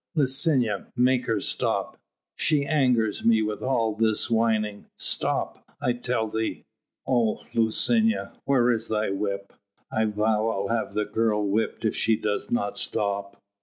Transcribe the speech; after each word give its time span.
"Licinia, 0.15 0.87
make 0.95 1.27
her 1.27 1.39
stop 1.39 1.95
she 2.35 2.65
angers 2.65 3.23
me 3.23 3.43
with 3.43 3.61
all 3.61 3.93
this 3.93 4.31
whining 4.31 4.87
stop, 4.97 5.63
I 5.79 5.93
tell 5.93 6.27
thee. 6.27 6.63
Oh, 7.05 7.41
Licinia, 7.53 8.31
where 8.45 8.71
is 8.71 8.87
thy 8.87 9.11
whip? 9.11 9.53
I 9.91 10.05
vow 10.05 10.47
I'll 10.47 10.69
have 10.69 10.95
the 10.95 11.05
girl 11.05 11.47
whipped 11.47 11.85
if 11.85 11.95
she 11.95 12.15
do 12.15 12.35
not 12.49 12.79
stop." 12.79 13.37